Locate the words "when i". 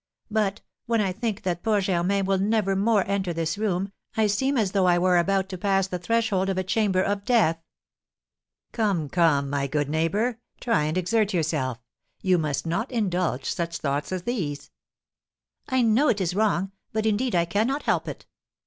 0.87-1.11